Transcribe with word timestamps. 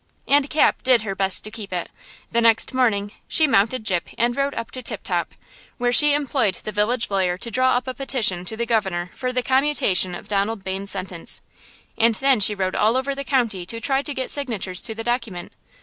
And 0.27 0.49
Cap 0.49 0.81
did 0.81 1.03
her 1.03 1.13
best 1.13 1.43
to 1.43 1.51
keep 1.51 1.71
it. 1.71 1.91
The 2.31 2.41
next 2.41 2.73
morning 2.73 3.11
she 3.27 3.45
mounted 3.45 3.85
Gyp 3.85 4.15
and 4.17 4.35
rode 4.35 4.55
up 4.55 4.71
to 4.71 4.81
Tip 4.81 5.03
Top, 5.03 5.35
where 5.77 5.93
she 5.93 6.15
employed 6.15 6.55
the 6.55 6.71
village 6.71 7.11
lawyer 7.11 7.37
to 7.37 7.51
draw 7.51 7.77
up 7.77 7.85
a 7.87 7.93
petition 7.93 8.43
to 8.45 8.57
the 8.57 8.65
Governor 8.65 9.11
for 9.13 9.31
the 9.31 9.43
commutation 9.43 10.15
of 10.15 10.27
Donald 10.27 10.63
Bayne's 10.63 10.89
sentence. 10.89 11.41
And 11.99 12.15
then 12.15 12.39
she 12.39 12.55
rode 12.55 12.75
all 12.75 12.97
over 12.97 13.13
the 13.13 13.23
county 13.23 13.63
to 13.67 13.79
try 13.79 14.01
to 14.01 14.13
get 14.15 14.31
signatures 14.31 14.81
to 14.81 14.95
the 14.95 15.03
document. 15.03 15.51